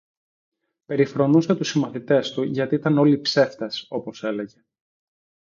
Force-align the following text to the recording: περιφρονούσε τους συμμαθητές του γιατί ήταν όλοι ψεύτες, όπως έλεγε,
περιφρονούσε 0.85 1.55
τους 1.55 1.69
συμμαθητές 1.69 2.31
του 2.31 2.43
γιατί 2.43 2.75
ήταν 2.75 2.97
όλοι 2.97 3.21
ψεύτες, 3.21 3.85
όπως 3.89 4.23
έλεγε, 4.23 4.61